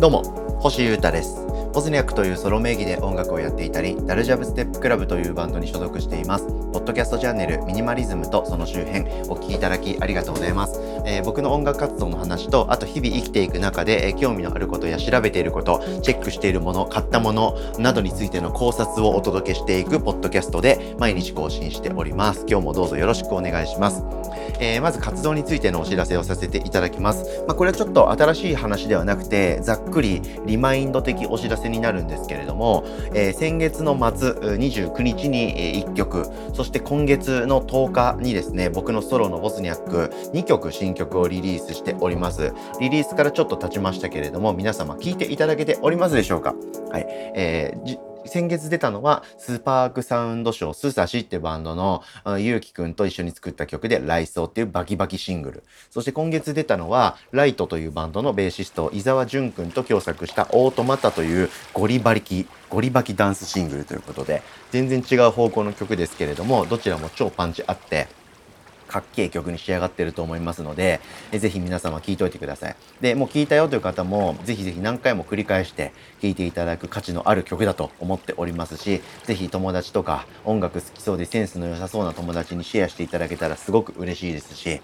[0.00, 0.22] どうも
[0.60, 1.46] 星優太です。
[1.74, 6.46] ポズニャックというソロ名義で音楽をやっていたりダルジャブステップクラブというバンドに所属しています。
[6.46, 24.04] ポッドキャストチャンネルミニマリズムとその周辺お聴きいただきありがとうございます、えー、僕の音楽活動の話とあと日々生きていく中で、えー、興味のあることや調べていることチェックしているもの買ったものなどについての考察をお届けしていくポッドキャストで毎日更新しております今日もどうぞよろしくお願いします
[24.60, 27.44] えー、まず活動についてのお知らせをさせていただきます。
[27.46, 42.52] まあ、これはちょっと新しい話ではなくて、ざっくりリマインド的お知らせになるんですけれども、えー、先月の末29日に1曲、そして今月の10日にですね、僕のソロのボスニャック2曲新曲をリリースしております。
[42.80, 46.54] リリースからちょっと経ちましたけれども、皆様聞いていただけておりますでしょうか？
[46.90, 47.06] はい。
[47.34, 52.02] えー先月出たのは、スーパークサウンドショー、スーサシってバンドの、
[52.38, 55.62] ゆうきくんと一緒に作った曲で、ライソーっていうバキバキシングル。
[55.90, 68.06] そして今月出たのは、ライトというバンドのベーシスト、伊沢淳くんと共作したオートマタというゴリバリキ、ゴリバキダンスシングルということで、全然違う方向の曲ですけれども、どちらも超パンチあって、
[68.90, 72.76] かっけえ曲に仕上がってると思いますので、えぜひ皆様聴いといてください。
[73.00, 84.80] で、もう聴いたよという方も、ぜひぜひ何回も繰り返して聴いていただく価値のある曲だと思っておりますし、ぜひ友達とか音楽好きそうでセンスの良さそうな友達にシェアしていただけたらすごく嬉しいですし、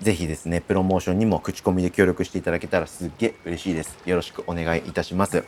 [0.00, 3.98] ぜひですね、プロモーションにも口コミで協力していただけたらすっげえ嬉しいです。
[4.06, 5.42] よろしくお願いいたします。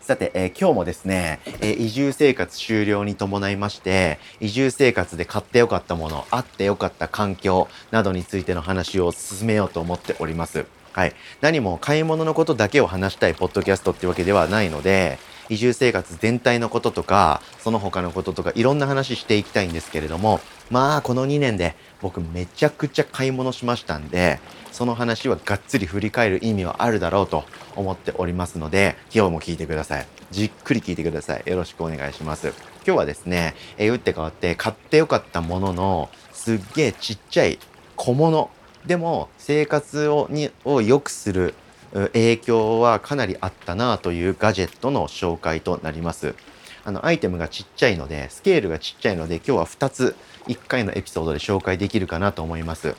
[0.00, 10.64] さて、えー、今日もですね、えー、移住生活終了に伴いまして、移住生活で買ってよかったもの、あってよかった環境などについての話を進めようと思っております。
[10.92, 11.12] はい。
[11.40, 15.18] 何も買い物のことだけを話したいポッドキャストってわけではないので、
[15.50, 24.38] 移住生活全体のこととか、その他のこととか、いろんな話していきたいんですけれども、まあ、この2年で僕めちゃくちゃ買い物しましたんで、
[24.70, 30.06] その話はがっつり振り返る意味はあるだろうと思っておりますので、今日も聞いてください。
[30.30, 31.42] じっくり聞いてください。
[31.44, 32.54] よろしくお願いします。
[32.86, 37.58] 今日はですね、え、打って変わって買ってよかったものの、すっげえちっちゃい
[37.96, 38.50] 小物。
[38.86, 41.54] でも生活をにを良くする
[41.92, 46.34] 影響はかなりあったなというガジェットの紹介となります。
[46.84, 52.94] あのアイテムがちっちゃいので、スケールがちっちゃいので、今日は2つ1回のエピソードで紹介できるかなと思います。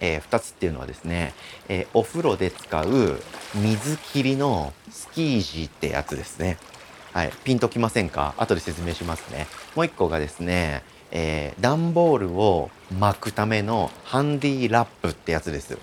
[0.00, 1.32] えー、2つっていうのはですね、
[1.68, 3.20] えー、お風呂で使う
[3.54, 6.58] 水切りのスキージーってやつですね。
[7.12, 8.34] はい、ピンときませんか？
[8.36, 9.46] 後で説明しますね。
[9.74, 15.78] もう1個がですね、えー、段ボールを巻くためのハンディラップってやつです。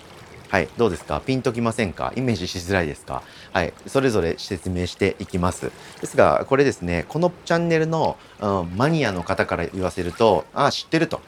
[0.54, 1.20] はい、どうですか？
[1.20, 2.12] ピンときませんか？
[2.14, 3.24] イメージしづらいですか？
[3.52, 5.72] はい、それぞれ説明していきます。
[6.00, 11.20] ですが、これですね、このチャンネルの、うん、マニアの方から言わせると、ああ、知ってると。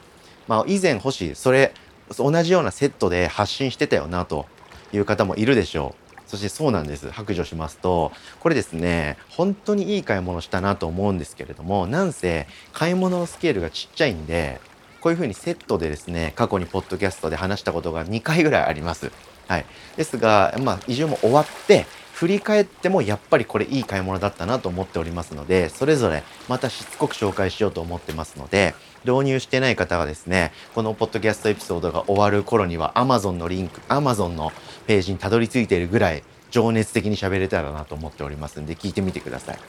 [0.47, 1.73] まあ、以前星、それ、
[2.17, 4.45] 同じようなセットで発信してたよなと
[4.93, 6.21] いう方もいるでしょう。
[6.25, 7.11] そしてそうなんです。
[7.11, 14.61] 白状しますと、これですね、本当にいい買い物したなと思うんですけれども、なんせ買い物のスケールがちっちゃいんで、
[15.01, 19.11] こういうふうにセットでですね、過去にポッドキャストで話したことが2回ぐらいあります。
[19.47, 19.65] はい。
[19.95, 28.73] ですが、まあ、移住も終わって、振り返ってもやっぱりこれいい買い物だったなと思っておりますので、それぞれまたしつこく紹介しようと思ってますので、
[29.05, 34.51] 導入してない方はですね、このポッドキャストエピソードが終わる頃には Amazon のリンク、Amazon の
[34.87, 39.59] ページにたどり着いているぐらい情熱的に喋れたらなと思っておりますんで、聞いてみてください。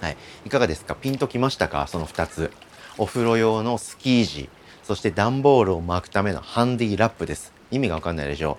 [0.00, 0.16] はい。
[0.46, 0.96] いかがですか？
[0.96, 1.86] ピンときましたか？
[1.86, 2.50] その2つ。
[2.98, 4.48] お風呂用のスキージ、
[4.82, 7.52] そして段ボールを巻くためのハンディラップです。
[7.70, 8.58] 意味がわかんないでしょ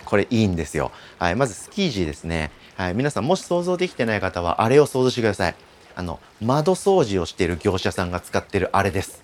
[0.00, 0.04] う。
[0.04, 0.92] これいいんですよ。
[1.18, 1.36] はい。
[1.36, 2.50] まずスキージですね。
[2.76, 2.94] はい。
[2.94, 5.54] 皆さんもし想像できてない方は、あれを想像してください。
[5.94, 9.22] あの、窓掃除をしている業者さんが使ってるあれです。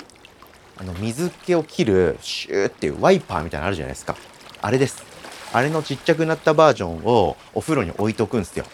[0.81, 4.17] あの水気を切るシューっていうワイパーみたいなのあるじゃないですか
[4.63, 5.03] あれです
[5.53, 8.65] あれのちっちゃくなったバージョンをお風呂に置いとくんですよ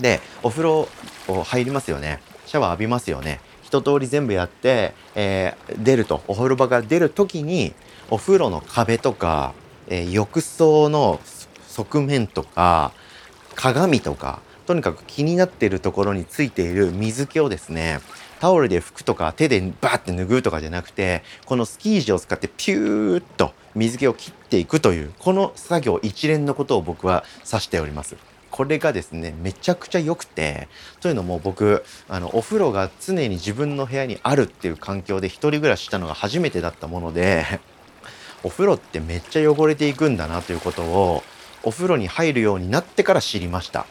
[0.00, 0.88] でお風呂
[1.26, 3.40] 入りますよねシャワー浴びますよね
[3.74, 7.74] 一通り全部やって、えー、出るとお風呂場から出る時に
[8.08, 9.52] お風呂の壁とか、
[9.88, 11.20] えー、浴槽の
[11.66, 12.92] 側面とか
[13.56, 17.98] 鏡とかとにかく気になっているところについている水気をですね
[18.38, 28.33] タオルで拭くとか手でバーって拭うとかじゃなくてこのスキージを使ってピューッと水気を切っていくというこの作業一連のことを僕は指しております。
[28.54, 30.68] これがですねめちゃくちゃ良くて
[31.00, 37.44] というのも僕あのお風呂が常に自分の部屋にあるっていう環境で一人暮らししたのが初めてだったもので
[38.44, 41.24] お風呂ってめっちゃ汚れていくんだなということを
[41.64, 43.86] お風呂に入るようになってから知りました。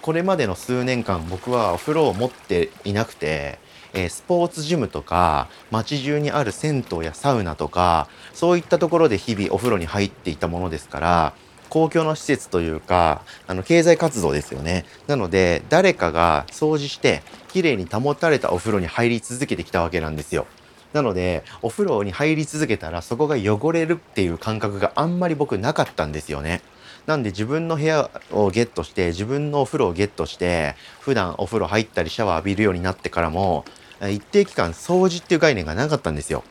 [0.00, 3.58] これまでの数年間僕はお風呂を持っていなくて
[3.92, 11.34] えスポーツジムとか街中にある銭湯やサウナとかそういったところで日々お風呂に入っていたものですから
[11.76, 14.86] 公共の施設というかあの経済活動ですよね。
[15.08, 20.46] なので誰かが掃除してきれいに保たれたお風呂に入り続けてきたわけなんですよ。
[20.94, 26.62] なのでお風呂に入り続けたらそこが汚れるっていう感覚があんまり僕なかったんですよね。
[27.04, 33.66] なんで自分の部屋をゲットして自分のお風呂をゲットして普段お風呂入ったりシャワー浴びるようになってからも
[34.00, 36.42] 一定期間掃除っていう概念がなかったんですよ。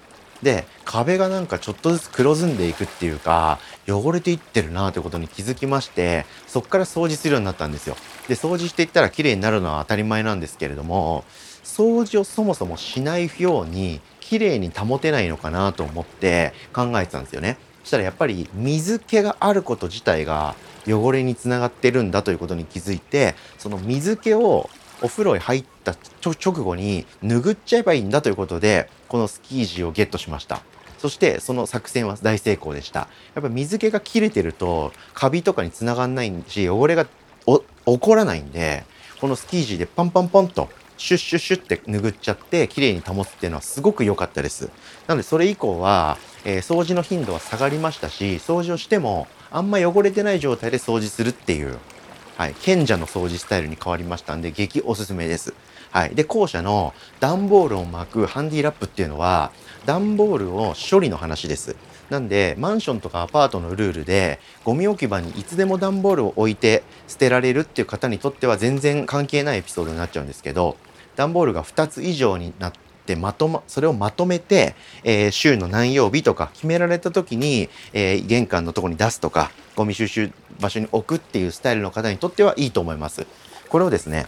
[0.43, 7.95] で壁がなんかちょっとずつ黒ずんでいくっていうか汚れていってるなということに気づきましてそこから掃除するようになったんですよ。
[8.27, 11.23] で掃除していったら綺麗になるのは当たり前なんですけれども
[11.63, 17.57] 掃除をそもそもしないように綺麗に保てないのかなと思って考えてたんですよね。
[17.83, 20.55] そしたらやっぱり水気があること自体が
[20.88, 24.69] 汚れにつながってるんだということに気づいてその水気を
[25.01, 30.61] お風呂に入った直後に拭っちゃえばいいんだということでこのスキージをゲットしました。
[30.97, 33.07] そしてその作戦は大成功でした。
[33.35, 37.05] やっぱ水気が切れてるとカビとかにつながんないし汚れが
[37.45, 38.85] 起こらないんで
[39.21, 44.69] このスキージでパンパンポンとシュッシュッシュッって拭っちゃって綺麗に保つっていうのはすごく良かったです。
[45.07, 51.77] なのでそれ以降は、えー、掃除の頻度は下がりましたし掃除をしてもあんま汚れてない状態で掃除するっていう
[52.37, 55.53] はい、賢者の掃除スタイルに変わりましたんで、激おすすめです。
[55.95, 56.09] はい。
[56.13, 59.53] で、後者の段ボールを巻くハンディラップっていうのは、
[59.86, 61.77] 段ボールを処理の話です。
[62.09, 70.75] なんで、マンションとかアパートのルールで、ゴミ置き場にいつでも段ボールを置いて捨てられるっていう方にとっては全然関係ないエピソードになっちゃうんですけど、
[71.15, 72.74] 段ボールが2つ以上になっ
[73.06, 74.75] てまとま、それをまとめて、
[75.06, 83.25] えー、週の何曜日とか決められた時に、えー、玄関のとこに出すとか、ゴミ収集場所に置くっていうスタイルの方にとってはいいと思います。
[83.69, 84.27] これをですね、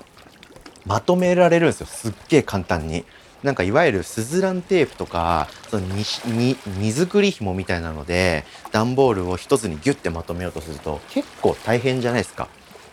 [0.88, 1.88] まとめられるんですよ。
[1.88, 3.04] すっげえ簡単に。
[3.44, 12.48] なんかいわゆるスズランテープとか、その荷造り紐みたいなので、段ボールを一つにギュッてまとめようとすると結構大変じゃないですか。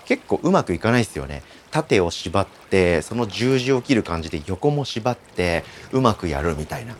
[0.04, 1.42] 結構うまくいかないですよね。
[1.70, 6.94] 縦を縛って、その十字を切る感じで横も縛って、うまくやるみたいな。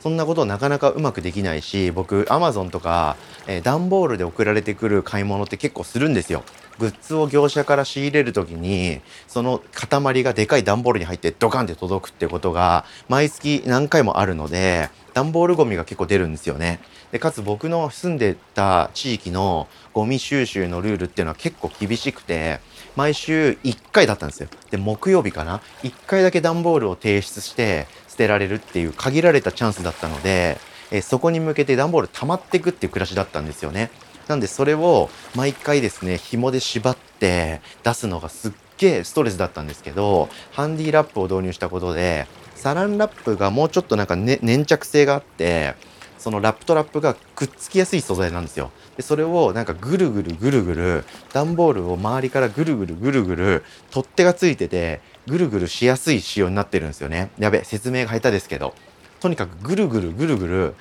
[0.00, 3.16] そんなことなかなかうまくできないし僕アマゾンとか、
[3.46, 6.42] えー、段ボールで送られてくる買い物って結構するんですよ。
[6.78, 16.80] グッズを業者から仕入れる時にその塊がでかい段ボールに入ってドカンって届くってことが毎月何回もあるので段ボールゴミが結構出るんですよね。
[17.12, 22.60] でかつ僕の住んでた地域のゴミ収集のルールっていうのは結構厳しくて
[22.96, 24.48] 毎週1回だったんですよ。
[24.70, 27.86] で木曜日かな？1回だけ段ボールを提出して
[28.20, 30.58] てられるっていう限られたチャンスだったので、
[30.90, 33.90] えそこに向けて段ボール溜まっていくっていう暮らしだったんですよね。
[34.28, 45.74] なんでそれを毎回ですね紐で縛って出すのがすっげえストレスだったんですけどハンディラップを導入したことでサランラップがもうちょっとなんか、ね、粘着性があって
[46.20, 48.70] そのラップとラップがくっつきやすい素材なんですよ。
[48.96, 57.30] でそれをなんかぐるぐるぐるぐる段ボールを周りからぐるぐるぐるぐる取っ手がついててぐるぐるしやすい仕様になってるんですよね。
[57.38, 58.74] やべ説明が下手ですけど。
[59.20, 60.74] とにかくぐるぐるぐるぐる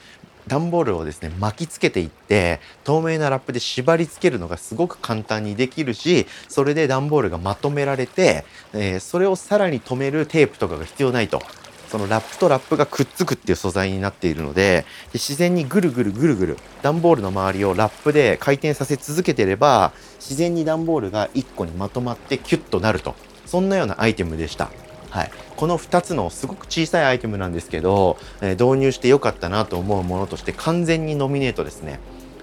[0.48, 8.44] 段ボールをですね巻きつけていって透明なラップで縛り付けるのがすごく簡単にできるしそれで段ボールがまとめられて、
[8.74, 11.42] えー、それをさらに留めるテープとかが必要ないと。
[11.90, 24.70] そのラップとラップがくっつくっていう素材になっているのでで自然にぐるぐるぐるぐる段ボールの周りをラップで回転させ続けてれば自然に段ボールが1個にまとまってキュッとなるとそんなようなアイテムでした。
[25.10, 32.00] はい、この2つのすごく小さいアイテムなんですけど、えー、導入してよかったなと思うものとして完全にノミネートですね。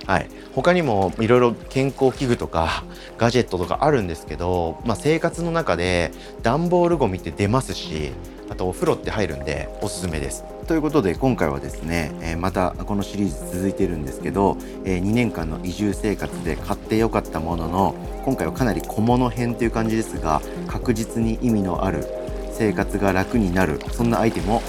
[0.06, 2.84] はい、他にもいろいろ健康器具とか
[3.18, 8.12] ガジェットとかあるんですけど、まあ、生活の中で段ボールゴミって出ますし
[8.50, 10.44] あとお風呂って入るんでおすすめです。
[10.66, 22.04] ということで今回はですね、え、またこのシリーズ続いてるんですけど、え、2年間の移住生活で買ってよかったものの今回はかなり小物編という感じですが確実に意味のある
[22.52, 24.62] 生活が楽になるそんなアイテムを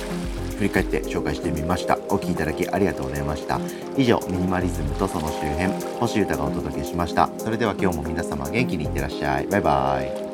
[0.58, 1.98] 振り返って紹介してみました。
[2.10, 3.60] お聴きいただきありがとうございました。
[3.96, 5.68] 以上ミニマリズムとその周辺
[6.00, 7.30] 星歌がお届けしました。
[7.38, 9.48] それでは今日も皆様元気にいってらっしゃい。
[9.48, 10.27] バイバイ。